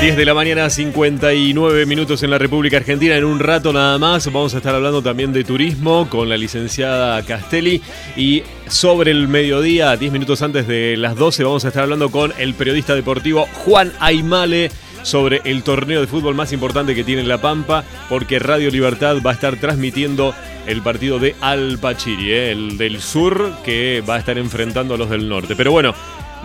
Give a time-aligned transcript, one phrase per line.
[0.00, 3.16] 10 de la mañana, 59 minutos en la República Argentina.
[3.16, 7.22] En un rato nada más vamos a estar hablando también de turismo con la licenciada
[7.22, 7.80] Castelli.
[8.16, 12.32] Y sobre el mediodía, 10 minutos antes de las 12, vamos a estar hablando con
[12.38, 14.70] el periodista deportivo Juan Aymale
[15.02, 19.30] sobre el torneo de fútbol más importante que tiene La Pampa, porque Radio Libertad va
[19.30, 20.34] a estar transmitiendo
[20.66, 22.50] el partido de Alpachiri, ¿eh?
[22.50, 25.54] el del sur, que va a estar enfrentando a los del norte.
[25.54, 25.94] Pero bueno,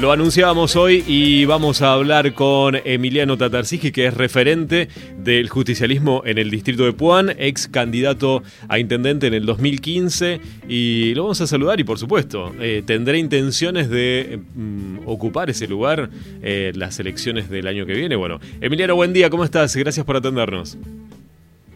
[0.02, 6.24] lo anunciábamos hoy y vamos a hablar con Emiliano Tatarski, que es referente del justicialismo
[6.26, 10.42] en el distrito de Puan, ex candidato a intendente en el 2015.
[10.68, 15.68] Y lo vamos a saludar y, por supuesto, eh, tendré intenciones de mm, ocupar ese
[15.68, 16.10] lugar
[16.42, 18.16] en las elecciones del año que viene.
[18.16, 19.76] Bueno, Emiliano, buen día, ¿cómo estás?
[19.76, 20.80] Gracias por atendernos.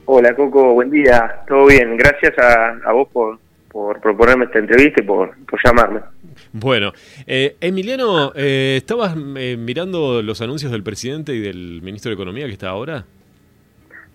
[0.06, 1.42] Hola, Coco, buen día.
[1.48, 1.96] ¿Todo bien?
[1.96, 3.38] Gracias a, vos por,
[3.72, 6.00] por proponerme esta entrevista y por, por llamarme.
[6.54, 6.94] Bueno,
[7.28, 12.46] eh, Emiliano, eh, ¿estabas eh, mirando los anuncios del presidente y del ministro de Economía
[12.46, 13.06] que está ahora?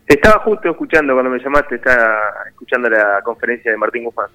[0.07, 2.19] Estaba justo escuchando cuando me llamaste, estaba
[2.49, 4.29] escuchando la conferencia de Martín Guzmán.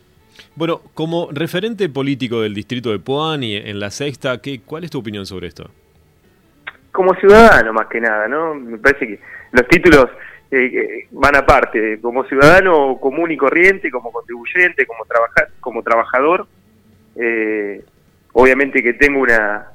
[0.55, 4.91] Bueno, como referente político del distrito de Puan y en la sexta, ¿qué, ¿cuál es
[4.91, 5.69] tu opinión sobre esto?
[6.91, 8.55] Como ciudadano más que nada, ¿no?
[8.55, 9.19] Me parece que
[9.51, 10.05] los títulos
[11.11, 16.47] van aparte, como ciudadano común y corriente, como contribuyente, como, trabaja, como trabajador,
[17.15, 17.83] eh,
[18.33, 19.67] obviamente que tengo una,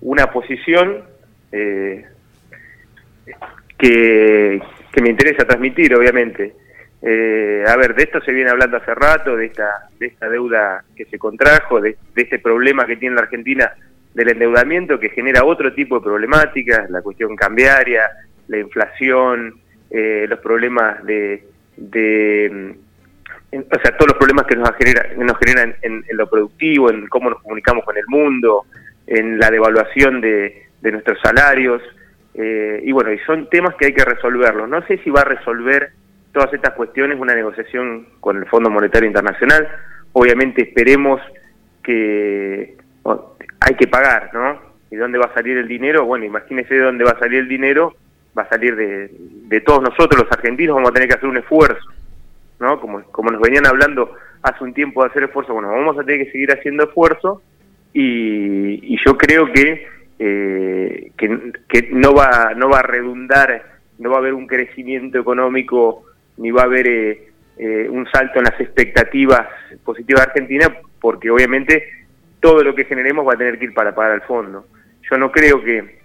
[0.00, 1.04] una posición
[1.52, 2.04] eh,
[3.78, 4.60] que,
[5.02, 6.54] me interesa transmitir, obviamente.
[7.02, 10.82] Eh, a ver, de esto se viene hablando hace rato, de esta, de esta deuda
[10.96, 13.72] que se contrajo, de, de este problema que tiene la Argentina
[14.14, 18.08] del endeudamiento que genera otro tipo de problemáticas, la cuestión cambiaria,
[18.48, 21.44] la inflación, eh, los problemas de,
[21.76, 22.76] de
[23.58, 27.30] o sea, todos los problemas que nos, genera, nos generan en, lo productivo, en cómo
[27.30, 28.64] nos comunicamos con el mundo,
[29.06, 31.82] en la devaluación de, nuestros salarios,
[32.34, 34.68] eh, y bueno, y son temas que hay que resolverlos.
[34.68, 35.90] No sé si va a resolver
[36.32, 39.68] todas estas cuestiones una negociación con el Fondo Monetario Internacional.
[40.12, 41.20] Obviamente esperemos
[41.82, 42.76] que
[43.60, 44.60] hay que pagar, ¿no?
[44.90, 46.04] ¿Y dónde va a salir el dinero?
[46.04, 47.96] Bueno, imagínese de dónde va a salir el dinero,
[48.38, 51.38] va a salir de, de todos nosotros los argentinos, vamos a tener que hacer un
[51.38, 51.95] esfuerzo
[52.58, 52.80] ¿no?
[52.80, 56.24] Como, como nos venían hablando hace un tiempo de hacer esfuerzo, bueno, vamos a tener
[56.24, 57.42] que seguir haciendo esfuerzo
[57.92, 59.86] y, y yo creo que,
[60.18, 63.62] eh, que, que, no, va, no va a redundar,
[63.98, 66.04] no va a haber un crecimiento económico
[66.36, 67.28] ni va a haber eh,
[67.58, 69.48] eh, un salto en las expectativas
[69.84, 71.88] positivas de Argentina, porque obviamente
[72.40, 74.66] todo lo que generemos va a tener que ir para pagar al fondo.
[75.10, 75.98] Yo no creo que,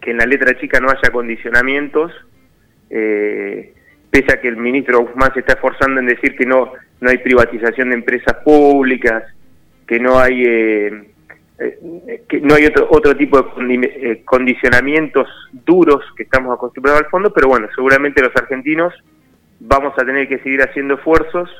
[0.00, 2.12] que en la letra chica no haya condicionamientos.
[2.90, 3.72] Eh,
[4.12, 7.16] pese a que el ministro Guzmán se está esforzando en decir que no, no hay
[7.16, 9.24] privatización de empresas públicas,
[9.86, 11.04] que no hay, eh,
[11.58, 15.26] eh, que no hay otro, otro tipo de eh, condicionamientos
[15.64, 18.92] duros que estamos acostumbrados al fondo, pero bueno, seguramente los argentinos
[19.60, 21.50] vamos a tener que seguir haciendo esfuerzos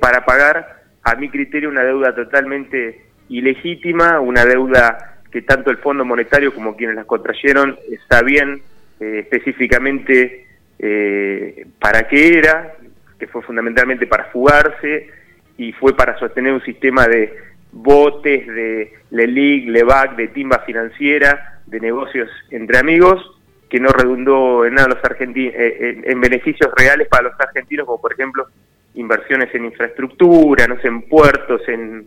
[0.00, 6.02] para pagar, a mi criterio, una deuda totalmente ilegítima, una deuda que tanto el Fondo
[6.02, 7.78] Monetario como quienes la contrayeron
[8.08, 8.62] sabían
[8.98, 10.46] específicamente
[10.78, 12.74] eh, para qué era,
[13.18, 15.08] que fue fundamentalmente para fugarse
[15.56, 17.34] y fue para sostener un sistema de
[17.72, 23.20] botes, de LELIC, LEVAC, de timba financiera, de negocios entre amigos,
[23.68, 28.00] que no redundó en nada los argentinos, eh, en, beneficios reales para los argentinos, como
[28.00, 28.46] por ejemplo
[28.94, 32.06] inversiones en infraestructura, no sé, en puertos, en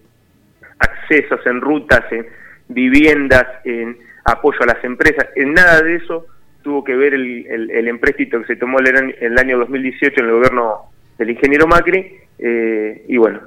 [0.80, 2.26] accesos, en rutas, en
[2.70, 6.26] viviendas, en apoyo a las empresas, en nada de eso
[6.68, 10.34] tuvo que ver el, el, empréstito que se tomó el, el, año 2018 en el
[10.34, 13.40] gobierno del ingeniero Macri, eh, y bueno,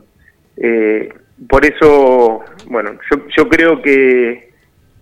[0.56, 1.12] eh,
[1.46, 4.52] por eso, bueno, yo, yo creo que,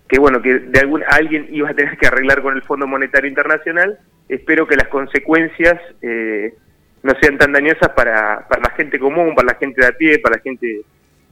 [0.05, 3.29] que bueno, que de algún, alguien iba a tener que arreglar con el Fondo Monetario
[3.29, 3.97] Internacional,
[4.27, 6.53] espero que las consecuencias eh,
[7.01, 10.19] no sean tan dañosas para, para la gente común, para la gente de a pie,
[10.19, 10.81] para la gente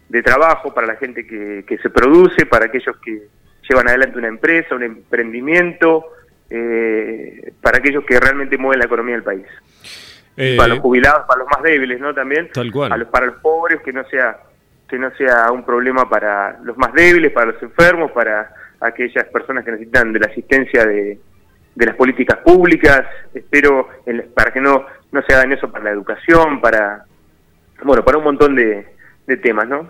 [0.07, 3.23] de trabajo, para la gente que, que se produce, para aquellos que
[3.67, 6.05] llevan adelante una empresa, un emprendimiento,
[6.49, 9.45] eh, para aquellos que realmente mueven la economía del país.
[10.35, 12.13] Eh, para los jubilados, para los más débiles, ¿no?
[12.13, 12.49] También.
[12.53, 13.07] Tal cual.
[13.07, 14.37] para los pobres, que no sea
[14.87, 19.65] que no sea un problema para los más débiles, para los enfermos, para aquellas personas
[19.65, 21.19] que necesitan de la asistencia de,
[21.75, 23.05] de las políticas públicas.
[23.33, 23.89] Espero
[24.33, 27.05] para que no no se hagan eso para la educación, para
[27.83, 28.87] bueno, para un montón de,
[29.25, 29.89] de temas, ¿no?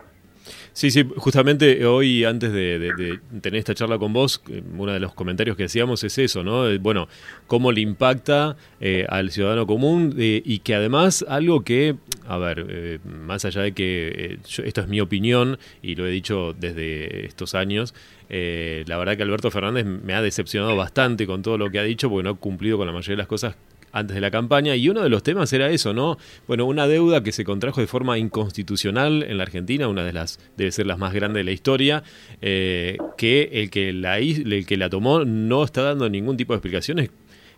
[0.77, 5.11] Sí, sí, justamente hoy antes de, tener esta charla con vos, eh, uno de los
[5.11, 6.69] comentarios que hacíamos es eso, ¿no?
[6.69, 7.07] Eh, bueno,
[7.47, 11.95] cómo le impacta eh, al ciudadano común y que además algo que,
[12.27, 17.25] a ver, más allá de que esto es mi opinión y lo he dicho desde
[17.25, 17.95] estos años,
[18.29, 21.83] Eh, la verdad que Alberto Fernández me ha decepcionado bastante con todo lo que ha
[21.83, 23.55] dicho, porque no ha cumplido con la mayoría de las cosas
[23.91, 26.17] antes de la campaña y uno de los temas era eso, ¿no?
[26.47, 30.39] Bueno, una deuda que se contrajo de forma inconstitucional en la Argentina, una de las
[30.57, 32.03] debe ser las más grandes de la historia,
[32.41, 36.57] eh, que el que la el que la tomó no está dando ningún tipo de
[36.57, 37.09] explicaciones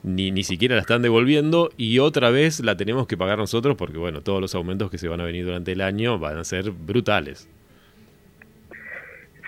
[0.03, 3.97] ni, ni siquiera la están devolviendo y otra vez la tenemos que pagar nosotros porque
[3.97, 6.71] bueno, todos los aumentos que se van a venir durante el año van a ser
[6.71, 7.49] brutales.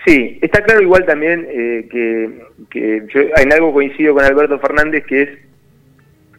[0.06, 2.30] Sí, está claro igual también eh, que,
[2.70, 5.28] que yo en algo coincido con Alberto Fernández que es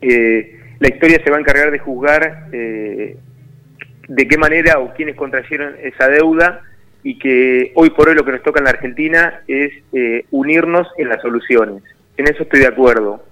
[0.04, 3.18] eh, la historia se va a encargar de juzgar eh,
[4.08, 6.62] de qué manera o quiénes contrayeron esa deuda
[7.04, 10.88] y que hoy por hoy lo que nos toca en la Argentina es eh, unirnos
[10.98, 11.84] en las soluciones.
[12.18, 13.24] En eso estoy de acuerdo.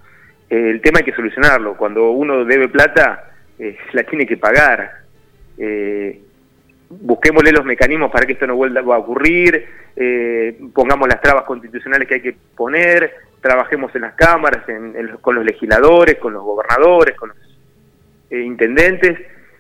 [0.50, 1.76] el tema hay que solucionarlo.
[1.76, 3.32] Cuando uno debe plata,
[3.94, 4.92] la tiene que pagar.
[6.90, 9.66] busquémosle los mecanismos para que esto no vuelva a ocurrir,
[10.74, 14.64] pongamos las trabas constitucionales que hay que poner, trabajemos en las cámaras,
[15.22, 17.38] con los legisladores, con los gobernadores, con los
[18.30, 19.20] eh, intendentes,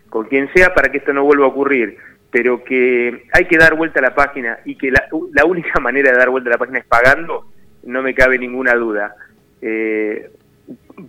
[0.09, 1.97] con quien sea, para que esto no vuelva a ocurrir.
[2.29, 5.07] Pero que hay que dar vuelta a la página y que la,
[5.45, 7.47] única manera de dar vuelta a la página es pagando,
[7.83, 9.15] no me cabe ninguna duda.
[9.61, 10.29] Eh,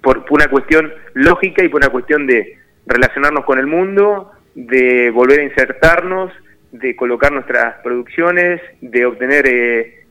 [0.01, 5.41] por, una cuestión lógica y por una cuestión de relacionarnos con el mundo, de volver
[5.41, 6.33] a insertarnos,
[6.73, 10.05] de colocar nuestras producciones, de obtener eh,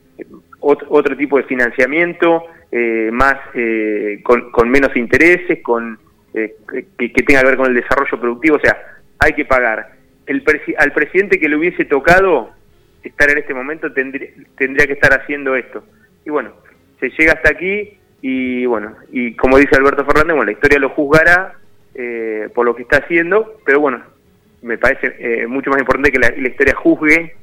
[0.62, 5.98] otro, tipo de financiamiento, eh, más eh, con, menos intereses, con
[6.34, 6.54] eh,
[6.98, 8.56] que, tenga que ver con el desarrollo productivo.
[8.56, 8.76] O sea,
[9.18, 9.92] hay que pagar.
[10.26, 10.42] El
[10.78, 12.50] al presidente que le hubiese tocado
[13.02, 15.84] estar en este momento tendría, tendría que estar haciendo esto.
[16.24, 16.52] Y bueno,
[17.00, 20.90] se llega hasta aquí y bueno, y como dice Alberto Fernández, bueno, la historia lo
[20.90, 21.56] juzgará
[22.54, 24.02] por lo que está haciendo, pero bueno,
[24.62, 27.34] me parece mucho más importante que la historia juzgue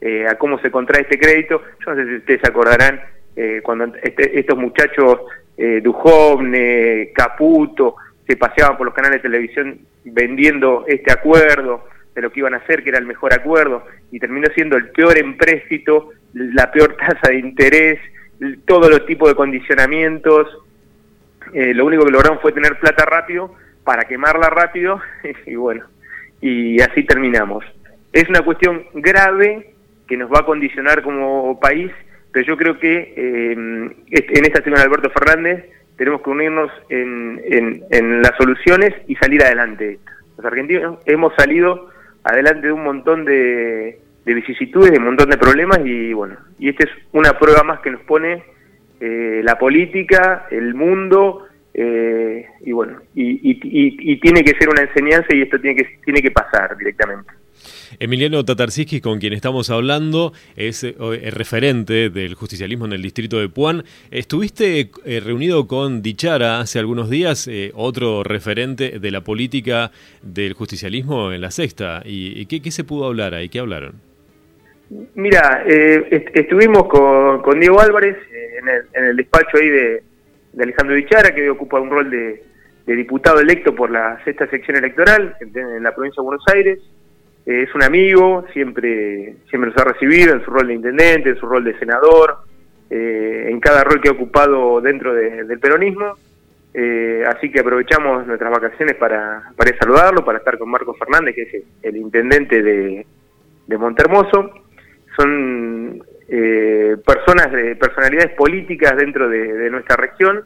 [0.00, 1.62] eh, a cómo se contrae este crédito.
[1.84, 3.00] Yo no sé si ustedes acordarán
[3.36, 5.20] eh, cuando este, estos muchachos,
[5.56, 7.96] eh, Dujovne, Caputo,
[8.26, 11.84] se paseaban por los canales de televisión vendiendo este acuerdo,
[12.14, 14.88] de lo que iban a hacer, que era el mejor acuerdo, y terminó siendo el
[14.88, 18.00] peor empréstito, la peor tasa de interés,
[18.64, 20.48] todos los tipos de condicionamientos.
[21.52, 23.54] Eh, lo único que lograron fue tener plata rápido
[23.84, 25.00] para quemarla rápido,
[25.46, 25.84] y bueno,
[26.40, 27.64] y así terminamos.
[28.12, 29.74] Es una cuestión grave
[30.06, 31.90] que nos va a condicionar como país,
[32.32, 35.64] pero yo creo que eh, en esta semana Alberto Fernández
[35.96, 37.40] tenemos que unirnos en,
[37.90, 39.98] en, las soluciones y salir adelante.
[40.36, 41.88] Los argentinos hemos salido
[42.22, 46.84] adelante de un montón de, vicisitudes, de un montón de problemas y bueno, y esta
[46.84, 48.42] es una prueba más que nos pone
[49.00, 55.34] eh, la política, el mundo eh, y bueno, y, y, tiene que ser una enseñanza
[55.34, 57.30] y esto tiene que, tiene que pasar directamente.
[57.98, 63.38] Emiliano Tatarsiski, con quien estamos hablando, es el eh, referente del justicialismo en el distrito
[63.38, 63.84] de Puan.
[64.10, 69.90] Estuviste eh, reunido con Dichara hace algunos días, eh, otro referente de la política
[70.22, 72.02] del justicialismo en la sexta.
[72.04, 73.48] ¿Y, qué, se pudo hablar ahí?
[73.48, 73.94] ¿Qué hablaron?
[75.14, 78.16] Mira, estuvimos con, Diego Álvarez
[78.94, 80.02] en el, despacho ahí de,
[80.60, 82.42] Alejandro Dichara, que ocupa un rol de
[82.86, 86.78] diputado electo por la sexta sección electoral en la provincia de Buenos Aires.
[87.46, 91.36] Eh, es un amigo, siempre, siempre nos ha recibido en su rol de intendente, en
[91.38, 92.38] su rol de senador,
[92.90, 96.16] eh, en cada rol que ha ocupado dentro del peronismo.
[96.74, 101.42] Eh, así que aprovechamos nuestras vacaciones para, para saludarlo, para estar con Marco Fernández, que
[101.42, 103.06] es el, intendente de,
[103.66, 104.50] de Montermoso.
[105.16, 106.02] Son
[107.06, 110.44] personas, de personalidades políticas dentro de, nuestra región,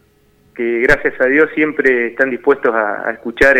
[0.54, 3.56] que gracias a Dios siempre están dispuestos a, a escuchar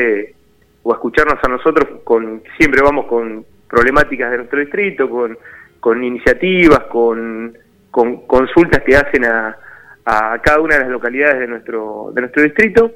[0.82, 5.38] o escucharnos a nosotros, con siempre vamos con problemáticas de nuestro distrito, con,
[5.78, 7.56] con iniciativas, con,
[7.90, 9.56] con consultas que hacen a,
[10.04, 12.92] a cada una de las localidades de nuestro, de nuestro distrito.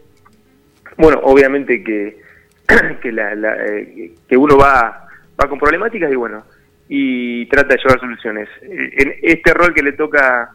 [0.97, 2.19] Bueno, obviamente que,
[3.03, 3.33] que, la,
[3.67, 5.07] eh, que uno va,
[5.41, 6.45] va con problemáticas y bueno,
[6.89, 8.49] y trata de llevar soluciones.
[8.63, 10.51] En este rol que le toca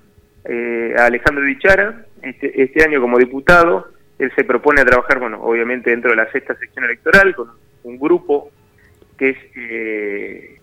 [0.46, 3.88] eh, a Alejandro Dichara, este, este año como diputado,
[4.20, 7.50] él se propone a trabajar, bueno, obviamente dentro de la sexta sección electoral, con
[7.84, 8.52] un grupo
[9.18, 10.60] que es eh,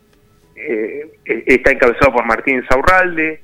[0.56, 3.40] eh, está encabezado por Martín Saurralde,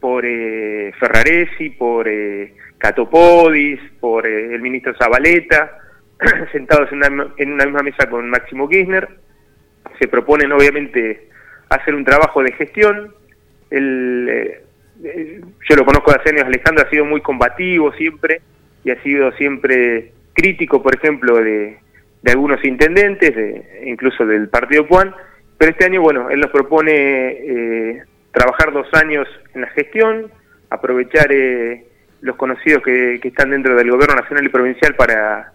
[0.00, 5.78] por eh, Ferraresi, por eh, Catopodis, por el ministro Zabaleta,
[6.52, 9.08] sentados en una, en una misma mesa con Máximo Kirchner.
[9.98, 11.28] Se proponen, obviamente,
[11.68, 13.14] hacer un trabajo de gestión.
[13.70, 14.60] El,
[15.68, 18.40] yo lo conozco de hace años, Alejandro ha sido muy combativo siempre,
[18.84, 21.78] y ha sido siempre crítico, por ejemplo, de,
[22.26, 25.14] algunos intendentes, de, incluso del Partido Puan,
[25.58, 30.30] pero este año, bueno, él nos propone eh, trabajar dos años en la gestión,
[30.70, 31.84] aprovechar eh,
[32.20, 35.52] los conocidos que, están dentro del gobierno nacional y provincial para,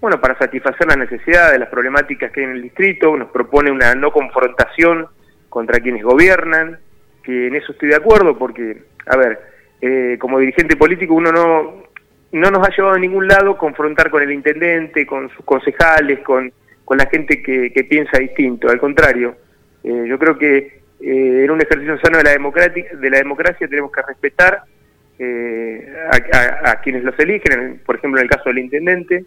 [0.00, 3.94] bueno, para satisfacer las necesidades, las problemáticas que hay en el distrito, nos propone una
[3.94, 5.08] no confrontación
[5.48, 6.78] contra quienes gobiernan,
[7.22, 9.40] que en eso estoy de acuerdo porque, a ver,
[9.80, 11.91] eh, como dirigente político uno no,
[12.32, 16.52] no nos ha llevado a ningún lado confrontar con el intendente, con sus concejales, con,
[16.84, 19.36] con la gente que, que piensa distinto, al contrario,
[19.84, 23.90] eh, yo creo que eh, en un ejercicio sano de la, de la democracia tenemos
[23.90, 24.62] que respetar
[25.18, 25.94] eh,
[26.64, 29.24] a, quienes los eligen, por ejemplo en el caso del intendente,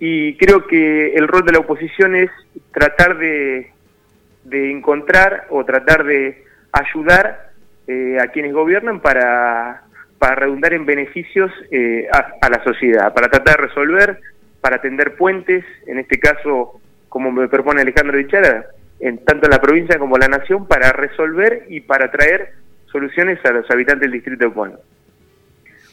[0.00, 2.30] y creo que el rol de la oposición es
[2.72, 3.70] tratar de,
[4.50, 7.52] encontrar o tratar de ayudar
[7.86, 9.84] eh, a quienes gobiernan para,
[10.24, 11.52] para redundar en beneficios
[12.40, 14.20] a, la sociedad, para tratar de resolver,
[14.62, 18.64] para tender puentes, en este caso, como me propone Alejandro Dichara,
[19.00, 22.52] en, tanto en la provincia como la nación, para resolver y para traer
[22.86, 24.78] soluciones a los habitantes del distrito de Pueblo.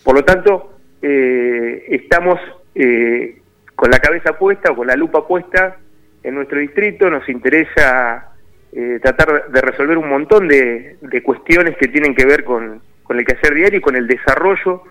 [0.02, 2.40] Por lo tanto, eh, estamos
[2.74, 3.38] eh,
[3.76, 5.76] con la cabeza puesta o con la lupa puesta
[6.24, 8.32] en nuestro distrito, nos interesa
[8.72, 12.82] eh, tratar de resolver un montón de, cuestiones que tienen que ver con,
[13.18, 14.84] el quehacer diario y con el desarrollo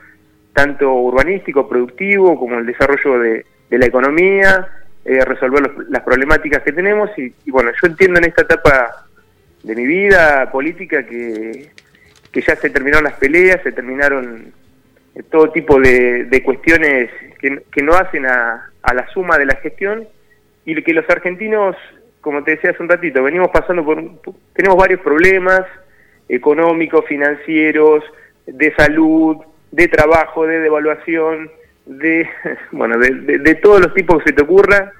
[0.53, 4.69] tanto urbanístico, productivo, como el desarrollo de la economía,
[5.05, 7.11] eh, resolver las problemáticas que tenemos.
[7.17, 9.07] Y, bueno, yo entiendo en esta etapa
[9.63, 11.71] de mi vida política que,
[12.31, 14.53] que ya se terminaron las peleas, se terminaron
[15.15, 19.57] eh, todo tipo de, cuestiones que, que, no hacen a, a la suma de la
[19.57, 20.07] gestión.
[20.67, 21.77] Y que los argentinos,
[22.21, 24.03] como te decía hace un ratito, venimos pasando por,
[24.53, 25.63] tenemos varios problemas
[26.31, 28.05] económicos, financieros,
[28.47, 29.37] de salud,
[29.71, 31.51] de trabajo, de devaluación,
[31.87, 32.29] de,
[32.73, 34.93] bueno, de, todos los tipos que se te ocurra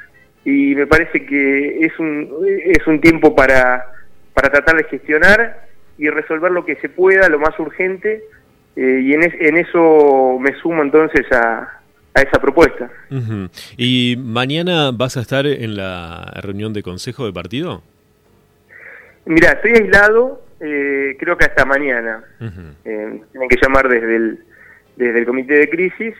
[0.45, 2.31] y me parece que es un,
[2.65, 3.85] es un tiempo para,
[4.35, 5.69] para tratar de gestionar
[5.99, 8.25] y resolver lo que se pueda, lo más urgente,
[8.77, 11.81] eh, y en, en eso me sumo entonces a,
[12.15, 12.91] a esa propuesta.
[13.77, 17.83] ¿Y mañana vas a estar en la reunión de consejo de partido?
[19.27, 22.23] Mira, estoy aislado, eh, creo que hasta mañana.
[22.85, 24.39] Eh, tienen que llamar desde el,
[24.97, 26.15] desde el comité de crisis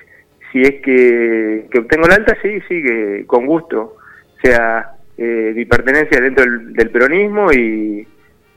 [0.53, 3.97] si es que, obtengo la alta, sí, sí, que con gusto.
[4.37, 8.07] O sea, eh, mi pertenencia dentro del, peronismo y,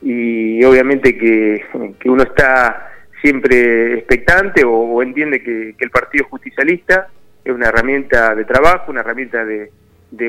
[0.01, 1.65] y obviamente que,
[2.05, 2.89] uno está
[3.21, 7.09] siempre expectante o, entiende que, el Partido Justicialista
[7.43, 9.69] es una herramienta de trabajo, una herramienta de,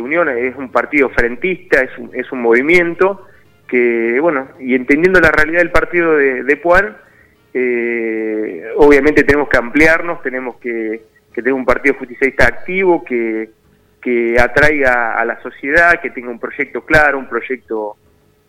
[0.00, 3.26] unión, es un partido frentista, es un, es un movimiento
[3.74, 6.96] que, bueno, y entendiendo la realidad del partido de, de Puan,
[7.52, 11.02] eh, obviamente tenemos que ampliarnos, tenemos que
[11.34, 13.50] que tenga un partido justicialista activo, que,
[14.00, 17.96] que atraiga a la sociedad, que tenga un proyecto claro, un proyecto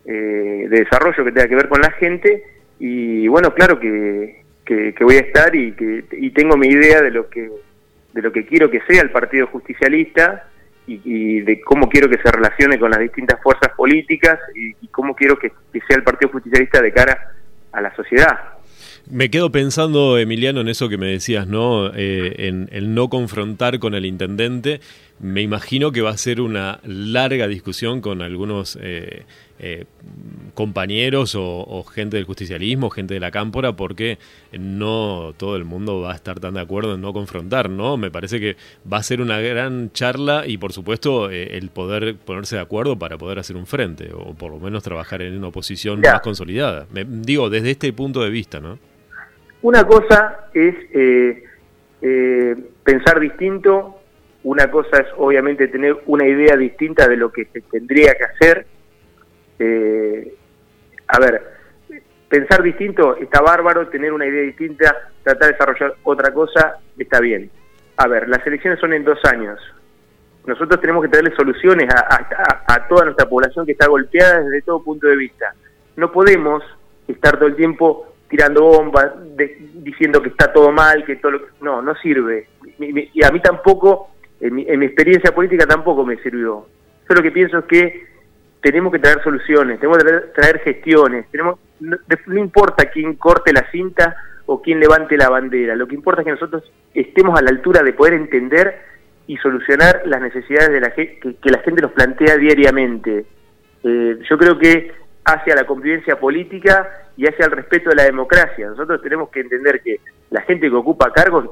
[0.06, 2.44] eh, de desarrollo que tenga que ver con la gente.
[2.80, 7.10] Y bueno, claro que, que, voy a estar y que y tengo mi idea de
[7.10, 7.50] lo que
[8.14, 10.48] de lo que quiero que sea el Partido Justicialista
[10.88, 15.38] y, de cómo quiero que se relacione con las distintas fuerzas políticas y, cómo quiero
[15.38, 15.52] que
[15.88, 17.34] sea el Partido Justicialista de cara
[17.72, 18.56] a la sociedad.
[19.10, 21.92] Me quedo pensando, Emiliano, en eso que me decías, ¿no?
[21.94, 24.80] Eh, en el no confrontar con el intendente.
[25.20, 29.24] Me imagino que va a ser una larga discusión con algunos eh,
[29.60, 29.86] eh,
[30.54, 34.18] compañeros o, gente del justicialismo, gente de la cámpora, porque
[34.52, 37.96] no todo el mundo va a estar tan de acuerdo en no confrontar, ¿no?
[37.96, 38.58] Me parece que
[38.92, 43.18] va a ser una gran charla y, por supuesto, el poder ponerse de acuerdo para
[43.18, 46.88] poder hacer un frente o por lo menos trabajar en una oposición más consolidada.
[46.92, 48.78] Me, digo, desde este punto de vista, ¿no?
[49.66, 51.44] Una cosa es eh,
[52.00, 53.95] eh, pensar distinto,
[54.46, 58.68] una cosa es obviamente tener una idea distinta de lo que se tendría que hacer.
[59.58, 60.36] Eh,
[61.08, 61.42] a ver,
[62.30, 67.50] pensar distinto está bárbaro, tener una idea distinta, tratar de desarrollar otra cosa está bien.
[67.98, 69.60] A ver, las elecciones son en dos años.
[70.46, 75.08] Nosotros tenemos que traerle soluciones a toda nuestra población que está golpeada desde todo punto
[75.08, 75.56] de vista.
[75.96, 76.64] No podemos
[77.08, 79.12] estar todo el tiempo tirando bombas,
[79.76, 82.48] diciendo que está todo mal, que todo lo No, no sirve.
[82.80, 84.15] Y a mí tampoco,
[84.48, 86.68] en mi, experiencia política tampoco me sirvió.
[87.08, 88.06] Yo lo que pienso es que
[88.62, 94.16] tenemos que traer soluciones, tenemos que traer, gestiones, tenemos no, importa quién corte la cinta
[94.46, 97.84] o quién levante la bandera, lo que importa es que nosotros estemos a la altura
[97.84, 98.80] de poder entender
[99.28, 103.26] y solucionar las necesidades de la que, que la gente nos plantea diariamente.
[103.84, 104.92] Eh, yo creo que
[105.26, 106.88] hacia la convivencia política
[107.18, 108.68] y hacia el respeto de la democracia.
[108.68, 110.00] Nosotros tenemos que entender que
[110.30, 111.50] la gente que ocupa cargos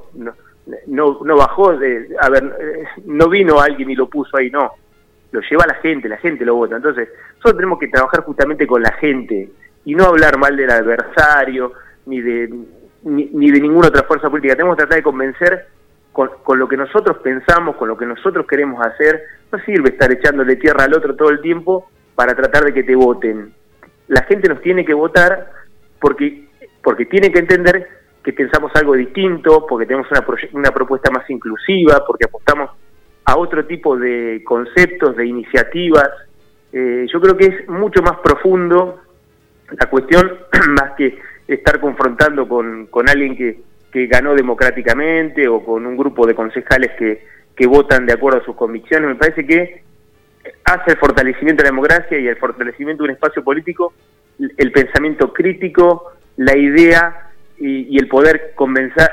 [0.88, 4.72] no, bajó, de, a ver, eh, no vino alguien y lo puso ahí, no.
[5.32, 6.76] Lo lleva la gente, la gente lo vota.
[6.76, 9.50] Entonces, nosotros tenemos que trabajar justamente con la gente
[9.86, 11.74] y no hablar mal del adversario,
[12.06, 12.50] ni de
[13.04, 14.56] ni, ni de ninguna otra fuerza política.
[14.56, 15.68] Tenemos que tratar de convencer
[16.12, 19.24] con, con, lo que nosotros pensamos, con lo que nosotros queremos hacer.
[19.52, 22.96] No sirve estar echándole tierra al otro todo el tiempo para tratar de que te
[22.96, 23.54] voten.
[24.08, 25.52] La gente nos tiene que votar
[26.00, 26.48] porque,
[26.84, 27.88] porque tiene que entender
[28.24, 32.72] que pensamos algo distinto, porque tenemos una, una propuesta más inclusiva, porque apostamos
[33.26, 36.10] a otro tipo de conceptos, de iniciativas.
[36.72, 39.02] Eh, yo creo que es mucho más profundo
[39.70, 40.40] la cuestión,
[40.70, 43.60] más que estar confrontando con, con alguien que,
[43.92, 47.26] que ganó democráticamente o con un grupo de concejales que,
[47.56, 49.10] que votan de acuerdo a sus convicciones.
[49.10, 49.84] Me parece que
[50.66, 53.94] hace el fortalecimiento de la democracia y el fortalecimiento de un espacio político
[54.58, 57.32] el pensamiento crítico, la idea
[57.66, 58.54] y, el poder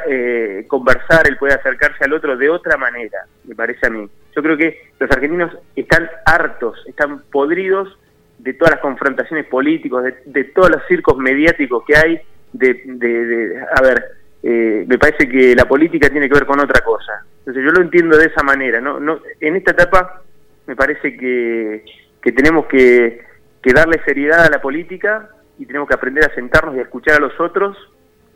[0.09, 4.09] eh, conversar, el poder acercarse al otro de otra manera, me parece a mí.
[4.35, 7.97] Yo creo que los argentinos están hartos, están podridos
[8.39, 12.21] de todas las confrontaciones políticas, de, todos los circos mediáticos que hay,
[12.53, 14.05] de, a ver,
[14.43, 17.25] eh, me parece que la política tiene que ver con otra cosa.
[17.41, 18.99] Entonces yo lo entiendo de esa manera, ¿no?
[18.99, 20.23] no en esta etapa
[20.67, 21.85] me parece que,
[22.21, 23.23] que tenemos que,
[23.63, 27.15] que darle seriedad a la política y tenemos que aprender a sentarnos y a escuchar
[27.15, 27.77] a los otros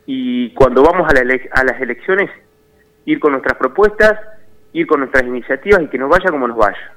[0.05, 2.29] y cuando vamos a, a las elecciones
[3.05, 4.19] ir con nuestras propuestas,
[4.73, 6.95] ir con nuestras iniciativas y que nos vaya como nos vaya.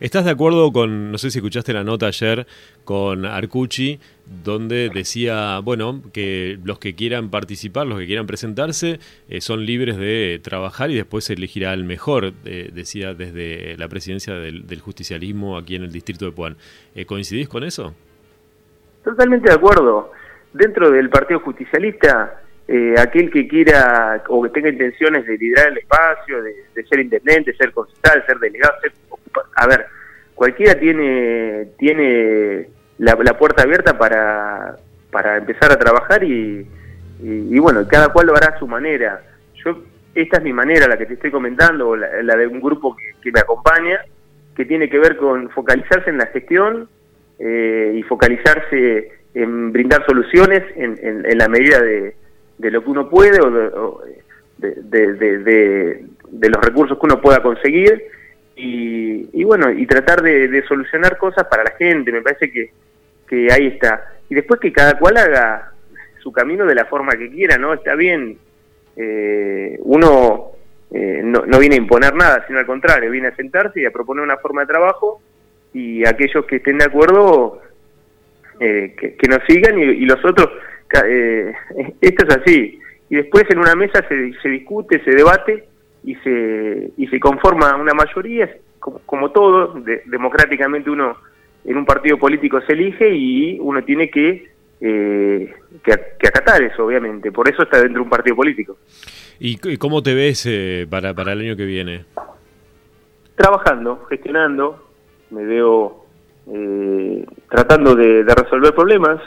[0.00, 2.46] ¿Estás de acuerdo con, no sé si escuchaste la nota ayer
[2.84, 3.98] con Arcucci,
[4.44, 9.96] donde decía, bueno, que los que quieran participar, los que quieran presentarse, eh, son libres
[9.96, 15.56] de trabajar y después se elegirá el mejor, eh, decía desde la presidencia del, justicialismo
[15.56, 16.56] aquí en el distrito de Puan.
[16.94, 17.94] Eh, ¿Coincidís con eso?
[19.04, 20.12] Totalmente de acuerdo.
[20.52, 22.40] Dentro del Partido Justicialista,
[22.98, 27.72] aquel que quiera o que tenga intenciones de liderar el espacio, de, ser intendente, ser
[27.72, 28.92] concejal, ser delegado, ser
[29.56, 29.86] a ver,
[30.34, 34.76] cualquiera tiene, tiene la, puerta abierta para,
[35.10, 36.66] para empezar a trabajar y,
[37.20, 39.22] y, bueno, cada cual lo hará a su manera.
[39.64, 39.82] Yo,
[40.14, 43.40] esta es mi manera, la que te estoy comentando, la, de un grupo que, me
[43.40, 44.00] acompaña,
[44.54, 46.88] que tiene que ver con focalizarse en la gestión
[47.38, 52.14] eh, y focalizarse en brindar soluciones en, en, la medida de,
[52.58, 54.02] de, lo que uno puede o,
[54.58, 58.02] de, de, de, los recursos que uno pueda conseguir
[58.56, 62.72] y, bueno, y tratar de, solucionar cosas para la gente, me parece que,
[63.28, 64.14] que ahí está.
[64.28, 65.72] Y después que cada cual haga
[66.20, 67.72] su camino de la forma que quiera, ¿no?
[67.72, 68.36] Está bien,
[68.96, 70.52] eh, uno
[70.90, 73.92] eh, no, no, viene a imponer nada, sino al contrario, viene a sentarse y a
[73.92, 75.22] proponer una forma de trabajo
[75.72, 77.60] y aquellos que estén de acuerdo
[78.60, 80.48] eh, que, nos sigan y, los otros,
[82.00, 82.78] esto es así.
[83.10, 85.64] Y después en una mesa se, se discute, se debate
[86.04, 91.16] y se, y se conforma una mayoría, como, todo, democráticamente uno
[91.64, 94.48] en un partido político se elige y uno tiene que,
[94.80, 97.30] eh, que, acatar eso, obviamente.
[97.32, 98.78] Por eso está dentro de un partido político.
[99.38, 102.04] ¿Y, cómo te ves eh, para, para el año que viene?
[103.34, 104.88] Trabajando, gestionando,
[105.30, 106.06] me veo
[106.50, 109.20] eh, tratando de, resolver problemas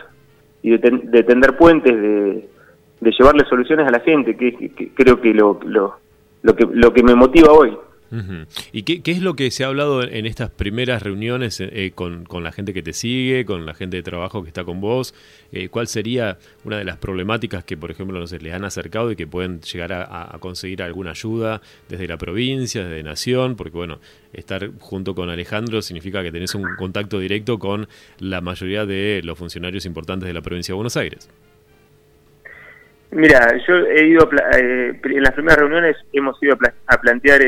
[0.62, 2.50] y de, tender puentes, de,
[3.00, 5.98] de llevarle soluciones a la gente, que, creo que lo, lo,
[6.42, 7.78] lo que, lo que me motiva hoy.
[8.74, 12.44] ¿Y qué, es lo que se ha hablado en estas primeras reuniones eh, con, con,
[12.44, 15.16] la gente que te sigue, con la gente de trabajo que está con vos?
[15.54, 19.16] Eh, ¿Cuál sería una de las problemáticas que, por ejemplo, no les han acercado y
[19.16, 23.56] que pueden llegar a, conseguir alguna ayuda desde la provincia, desde Nación?
[23.56, 24.00] Porque, bueno,
[24.34, 27.88] estar junto con Alejandro significa que tenés un contacto directo con
[28.20, 31.30] la mayoría de los funcionarios importantes de la provincia de Buenos Aires.
[33.12, 37.42] Mira, yo he ido, eh, en las primeras reuniones hemos ido a, plantear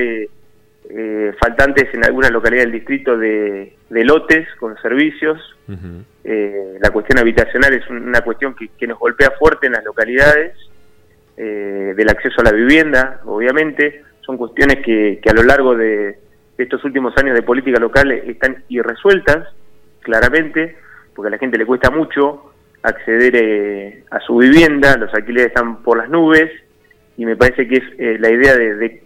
[0.89, 5.39] eh, eh, faltantes en algunas localidades del distrito de, lotes con servicios.
[5.77, 10.57] la cuestión habitacional es una cuestión que, nos golpea fuerte en las localidades,
[11.35, 14.03] del acceso a la vivienda, obviamente.
[14.21, 16.17] Son cuestiones que, a lo largo de
[16.57, 19.47] estos últimos años de política local están irresueltas,
[20.01, 20.77] claramente,
[21.15, 25.81] porque a la gente le cuesta mucho acceder eh, a su vivienda, los alquileres están
[25.81, 26.51] por las nubes
[27.17, 29.03] y me parece que es eh, la idea de, de,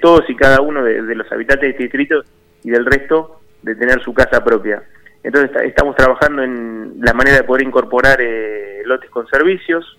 [0.00, 2.22] todos y cada uno de, los habitantes de este distrito
[2.62, 4.82] y del resto de tener su casa propia.
[5.22, 9.98] Entonces estamos trabajando en la manera de poder incorporar eh, lotes con servicios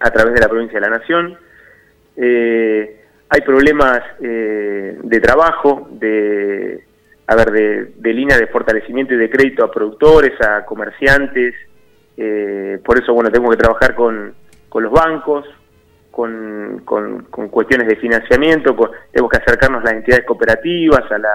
[0.00, 1.38] a través de la provincia de la Nación.
[2.16, 6.84] hay problemas de trabajo, de
[7.26, 11.54] a ver, de, de línea de fortalecimiento y de crédito a productores, a comerciantes.
[12.16, 14.34] Eh, por eso, bueno, tenemos que trabajar con,
[14.68, 15.46] con los bancos,
[16.14, 18.76] con, con, cuestiones de financiamiento,
[19.10, 21.32] tenemos que acercarnos a las entidades cooperativas, a las,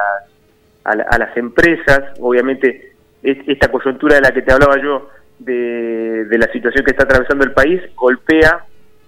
[0.86, 2.18] a, las empresas.
[2.22, 7.44] Obviamente, esta coyuntura de la que te hablaba yo, de, la situación que está atravesando
[7.44, 8.66] el país golpea,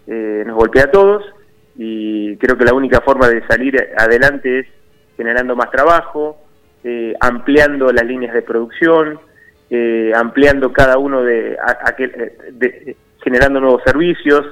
[0.07, 1.23] eh, nos golpea a todos
[1.77, 4.67] y creo que la única forma de salir adelante es
[5.15, 6.37] generando más trabajo,
[6.83, 9.19] eh, ampliando las líneas de producción,
[9.69, 11.57] eh, ampliando cada uno de,
[12.51, 14.45] de, generando nuevos servicios,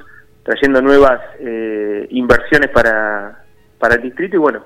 [0.50, 1.20] trayendo nuevas
[2.10, 3.44] inversiones para,
[3.78, 4.64] para el distrito y bueno,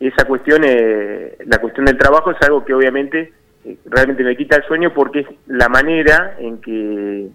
[0.00, 3.32] esa cuestión, la cuestión del trabajo es algo que obviamente
[3.86, 7.28] realmente me quita el sueño porque es la manera en que,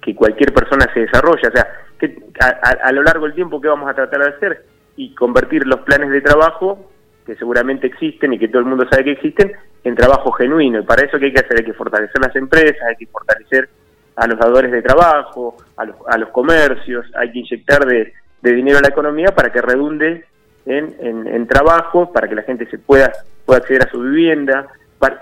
[0.00, 1.48] que cualquier persona se desarrolla.
[1.48, 4.64] O sea, que a, lo largo del tiempo, ¿qué vamos a tratar de hacer?
[4.96, 6.90] Y convertir los planes de trabajo,
[7.26, 9.52] que seguramente existen y que todo el mundo sabe que existen,
[9.84, 10.80] en trabajo genuino.
[10.80, 11.58] Y para eso, ¿qué hay que hacer?
[11.58, 13.68] Hay que fortalecer las empresas, hay que fortalecer
[14.16, 18.78] a los dadores de trabajo, a los, a los comercios, hay que inyectar de, dinero
[18.78, 20.24] a la economía para que redunde
[20.66, 23.12] en, en, trabajo, para que la gente se pueda,
[23.44, 24.68] pueda acceder a su vivienda,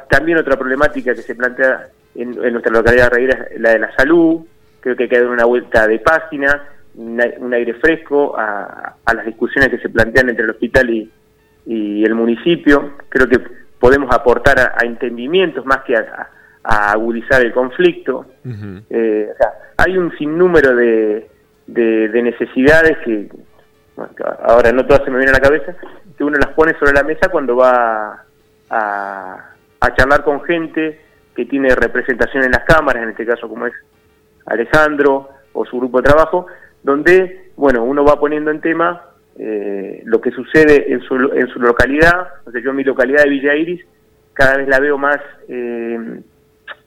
[0.09, 4.43] también otra problemática que se plantea en, nuestra localidad de es la de la salud.
[4.81, 9.71] Creo que hay que dar una vuelta de página, un aire fresco a, las discusiones
[9.71, 11.11] que se plantean entre el hospital y,
[11.67, 12.93] el municipio.
[13.09, 13.41] Creo que
[13.79, 16.29] podemos aportar a, entendimientos más que a,
[16.65, 18.27] agudizar el conflicto.
[18.91, 19.29] Eh,
[19.77, 21.29] hay un sinnúmero de,
[21.67, 23.29] de, necesidades que,
[24.43, 25.75] ahora no todas se me vienen a la cabeza,
[26.17, 28.25] que uno las pone sobre la mesa cuando va
[28.71, 29.51] a,
[29.81, 31.01] a charlar con gente
[31.37, 33.75] que tiene representación en las cámaras, en este caso como es
[34.47, 36.47] Alejandro o su grupo de trabajo,
[36.83, 39.03] donde, bueno, uno va poniendo en tema
[39.39, 43.25] eh, lo que sucede en su, en su localidad, o sea, yo en mi localidad
[43.25, 43.85] de Villa Iris
[44.33, 46.21] cada vez la veo más eh,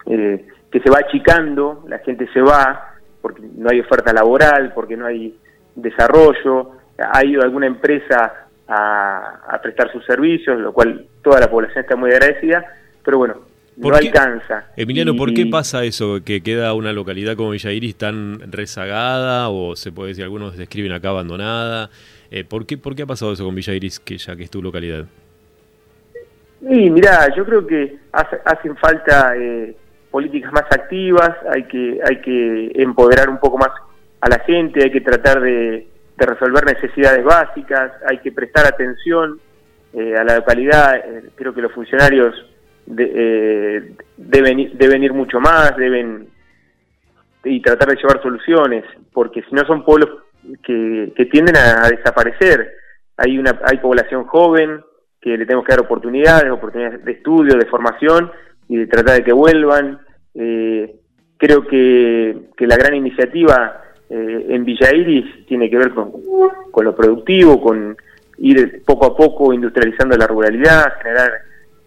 [0.09, 4.95] eh, que se va achicando, la gente se va porque no hay oferta laboral, porque
[4.95, 5.35] no hay
[5.75, 11.83] desarrollo, ha ido alguna empresa a, a prestar sus servicios, lo cual toda la población
[11.83, 12.65] está muy agradecida,
[13.03, 13.35] pero bueno,
[13.77, 14.65] no alcanza.
[14.75, 16.19] Emiliano, ¿por qué pasa eso?
[16.25, 20.91] Que queda una localidad como Villa Iris tan rezagada, o se puede decir, algunos describen
[20.91, 21.89] acá abandonada.
[22.31, 24.49] Eh, ¿por, qué, ¿Por qué ha pasado eso con Villa Iris, que ya que es
[24.49, 25.05] tu localidad?
[26.59, 29.75] Sí, mirá, yo creo que hacen falta eh,
[30.11, 33.69] políticas más activas, hay que, hay que empoderar un poco más
[34.21, 39.39] a la gente, hay que tratar de, resolver necesidades básicas, hay que prestar atención
[39.93, 40.99] eh, a la localidad.
[41.35, 42.33] creo que los funcionarios
[42.87, 46.27] de, eh, deben, deben ir mucho más, deben
[47.43, 50.09] y tratar de llevar soluciones, porque si no son pueblos
[50.63, 52.73] que, que tienden a, desaparecer.
[53.17, 54.81] Hay una hay población joven
[55.19, 58.31] que le tenemos que dar oportunidades, oportunidades de estudio, de formación
[58.67, 59.99] y de tratar de que vuelvan.
[60.33, 60.95] Eh,
[61.37, 66.11] creo que, que, la gran iniciativa eh, en Villa Iris tiene que ver con,
[66.71, 67.97] con lo productivo, con
[68.39, 71.31] ir poco a poco industrializando la ruralidad, generar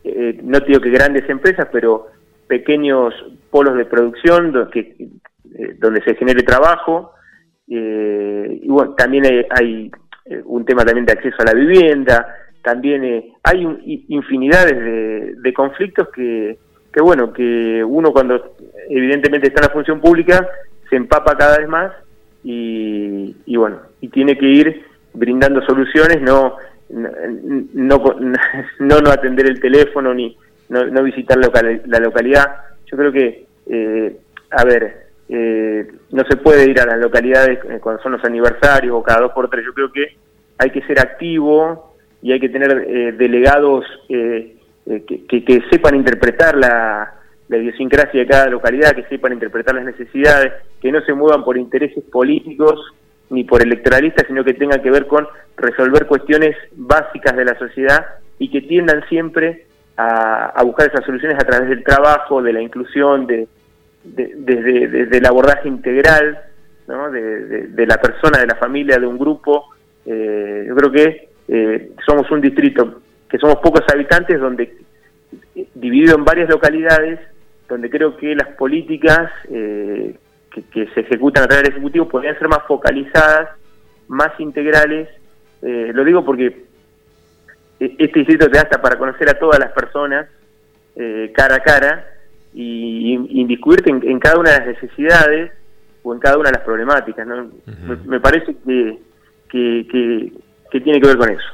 [0.05, 2.09] eh, no digo que grandes empresas, pero
[2.47, 3.15] pequeños
[3.51, 4.97] polos de producción que,
[5.59, 7.13] eh, donde se genere trabajo.
[7.69, 9.91] Eh, y bueno, también hay,
[10.45, 13.03] un tema también de acceso a la vivienda, también
[13.43, 16.59] hay infinidades de, conflictos que,
[16.93, 18.55] que, bueno, que uno cuando
[18.89, 20.49] evidentemente está en la función pública
[20.89, 21.93] se empapa cada vez más
[22.43, 26.57] y, y bueno, y tiene que ir brindando soluciones, no
[26.91, 27.99] no,
[28.79, 30.37] no, no atender el teléfono ni
[30.69, 32.57] no, visitar la localidad.
[32.87, 34.17] Yo creo que, eh,
[34.51, 38.95] a ver, eh, no se puede ir a las localidades eh, cuando son los aniversarios
[38.95, 39.65] o cada dos por tres.
[39.65, 40.17] Yo creo que
[40.59, 43.85] hay que ser activo y hay que tener delegados
[44.99, 47.15] que, que, sepan interpretar la,
[47.49, 51.57] la idiosincrasia de cada localidad, que sepan interpretar las necesidades, que no se muevan por
[51.57, 52.81] intereses políticos
[53.31, 55.27] ni por electoralistas, sino que tengan que ver con
[55.57, 58.05] resolver cuestiones básicas de la sociedad
[58.39, 63.27] y que tiendan siempre a, buscar esas soluciones a través del trabajo, de la inclusión,
[63.27, 63.47] de,
[64.03, 66.41] desde, el abordaje integral
[66.89, 67.11] ¿no?
[67.11, 69.67] de, la persona, de la familia, de un grupo.
[70.07, 74.77] Eh, yo creo que eh, somos un distrito que somos pocos habitantes, donde
[75.75, 77.21] dividido en varias localidades,
[77.69, 80.17] donde creo que las políticas eh,
[80.73, 83.51] que, se ejecutan a través del Ejecutivo podrían ser más focalizadas,
[84.09, 85.09] más integrales.
[85.63, 86.65] Eh, lo digo porque
[87.79, 90.27] e, este distrito te da hasta para conocer a todas las personas
[90.97, 92.07] eh, cara a cara
[92.53, 95.53] y, inmiscuirte en, cada una de las necesidades
[96.03, 97.27] o en cada una de las problemáticas.
[98.07, 98.99] me, parece que,
[99.49, 101.49] que, tiene que ver con eso.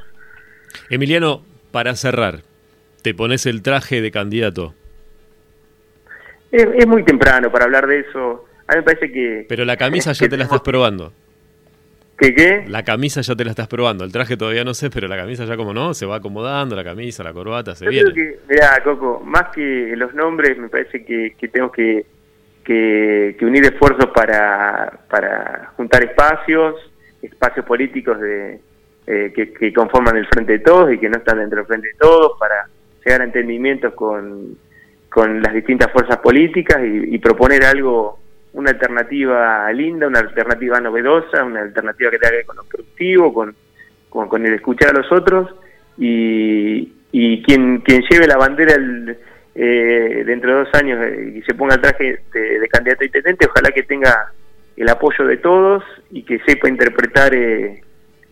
[0.88, 1.42] Emiliano,
[1.76, 2.36] para cerrar,
[3.02, 4.72] te pones el traje de candidato.
[6.50, 8.46] es, muy temprano para hablar de eso.
[8.66, 9.44] A mí me parece que...
[9.46, 11.12] Pero la camisa ya te la estás probando.
[12.16, 12.64] ¿Qué qué?
[12.66, 14.04] La camisa ya te la estás probando.
[14.04, 16.82] El traje todavía no sé, pero la camisa ya como no, se va acomodando, la
[16.82, 18.10] camisa, la corbata, se viene.
[18.10, 22.06] Creo que, mira, Coco, más que los nombres, me parece que, que tenemos que,
[22.64, 26.76] que, unir esfuerzos para, para juntar espacios,
[27.20, 28.60] espacios políticos de,
[29.06, 31.94] eh, que, conforman el Frente de Todos y que no están dentro del Frente de
[31.94, 32.66] Todos, para
[33.04, 34.56] llegar a entendimientos con,
[35.08, 38.18] con las distintas fuerzas políticas y, proponer algo,
[38.52, 43.54] una alternativa linda, una alternativa novedosa, una alternativa que tenga que con lo productivo, con,
[44.08, 45.54] con, el escuchar a los otros
[45.98, 49.16] y, y quien, quien lleve la bandera el,
[49.58, 53.46] eh, dentro de dos años eh, y se ponga el traje de, candidato a intendente,
[53.46, 54.30] ojalá que tenga
[54.76, 57.82] el apoyo de todos y que sepa interpretar eh,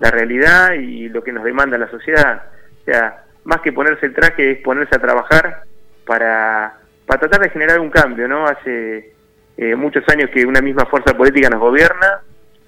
[0.00, 2.44] la realidad y lo que nos demanda la sociedad.
[2.82, 5.62] O sea, más que ponerse el traje es ponerse a trabajar
[6.06, 8.46] para, para tratar de generar un cambio, ¿no?
[8.46, 9.12] Hace
[9.56, 12.20] eh, muchos años que una misma fuerza política nos gobierna,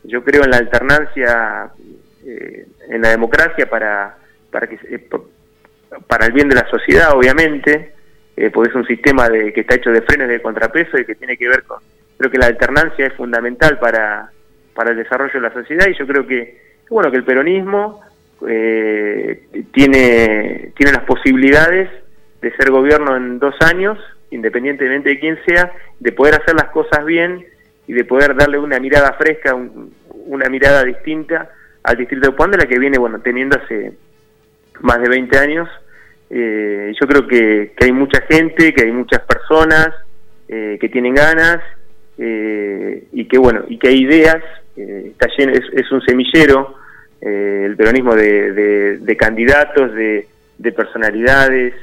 [0.05, 1.71] yo creo en la alternancia,
[2.25, 4.17] en la democracia para,
[4.51, 4.79] para, que,
[6.07, 7.93] para el bien de la sociedad, obviamente,
[8.37, 11.15] eh, porque es un sistema de, que está hecho de frenos de contrapeso y que
[11.15, 11.81] tiene que ver con,
[12.19, 14.31] creo que la alternancia es fundamental para,
[14.75, 18.01] para el desarrollo de la sociedad y yo creo que, bueno, que el peronismo
[18.47, 21.91] eh, tiene, tiene las posibilidades
[22.41, 23.99] de ser gobierno en dos años,
[24.31, 27.45] independientemente de quién sea, de poder hacer las cosas bien
[27.87, 31.51] y de poder darle una mirada fresca, una mirada distinta
[31.83, 33.93] al distrito de Puan de la que viene, bueno, teniendo hace
[34.81, 35.69] más de 20 años
[36.29, 39.91] eh, yo creo que, hay mucha gente, que hay muchas personas
[40.49, 41.59] eh, que tienen ganas
[42.19, 44.43] eh, y que bueno y que hay ideas.
[44.77, 46.75] Está lleno, es, un semillero
[47.21, 50.27] el peronismo de, candidatos, de,
[50.73, 51.75] personalidades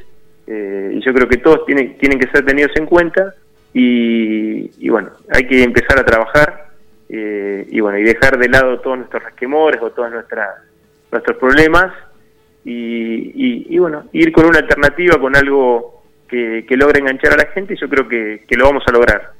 [0.47, 3.34] y yo creo que todos tienen que ser tenidos en cuenta
[3.73, 6.67] y, bueno hay que empezar a trabajar
[7.10, 10.49] y bueno y dejar de lado todos nuestros resquemores o todos nuestras
[11.12, 11.93] nuestros problemas
[12.65, 17.75] y, bueno, ir con una alternativa, con algo que, que logre enganchar a la gente,
[17.79, 19.32] yo creo que, que lo vamos a lograr.